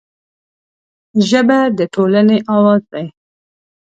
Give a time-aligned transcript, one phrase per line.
[1.29, 3.05] ژبه د ټولنې اواز دی